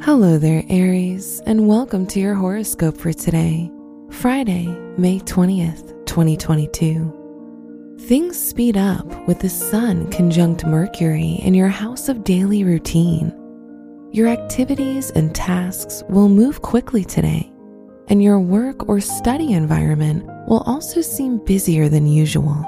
[0.00, 3.68] Hello there, Aries, and welcome to your horoscope for today,
[4.10, 7.96] Friday, May 20th, 2022.
[8.02, 13.34] Things speed up with the Sun conjunct Mercury in your house of daily routine.
[14.12, 17.50] Your activities and tasks will move quickly today,
[18.06, 22.64] and your work or study environment will also seem busier than usual.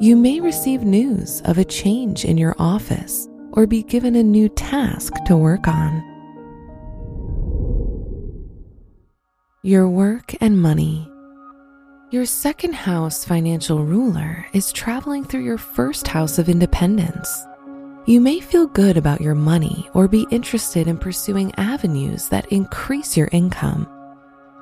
[0.00, 4.48] You may receive news of a change in your office or be given a new
[4.48, 6.17] task to work on.
[9.68, 11.12] Your work and money.
[12.10, 17.44] Your second house financial ruler is traveling through your first house of independence.
[18.06, 23.14] You may feel good about your money or be interested in pursuing avenues that increase
[23.14, 23.86] your income.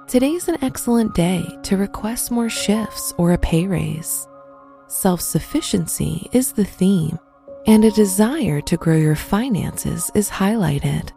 [0.08, 4.26] Today's an excellent day to request more shifts or a pay raise.
[4.88, 7.16] Self sufficiency is the theme,
[7.68, 11.12] and a desire to grow your finances is highlighted.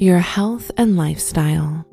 [0.00, 1.84] Your health and lifestyle.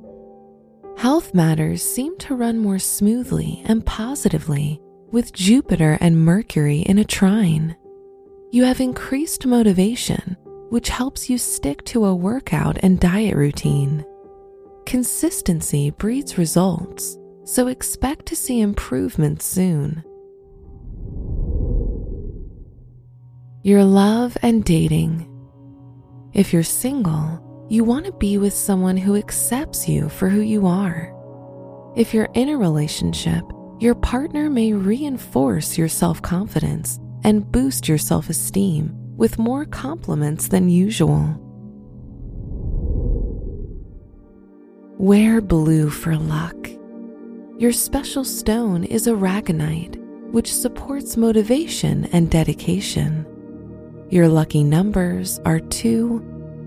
[0.96, 4.80] Health matters seem to run more smoothly and positively
[5.12, 7.76] with Jupiter and Mercury in a trine.
[8.50, 10.38] You have increased motivation,
[10.70, 14.06] which helps you stick to a workout and diet routine.
[14.86, 20.02] Consistency breeds results, so expect to see improvements soon.
[23.64, 25.30] Your love and dating.
[26.32, 30.68] If you're single, you want to be with someone who accepts you for who you
[30.68, 31.14] are.
[31.98, 33.44] If you're in a relationship,
[33.80, 40.48] your partner may reinforce your self confidence and boost your self esteem with more compliments
[40.48, 41.36] than usual.
[44.98, 46.56] Wear blue for luck.
[47.58, 49.98] Your special stone is aragonite,
[50.32, 53.26] which supports motivation and dedication.
[54.10, 56.37] Your lucky numbers are 2,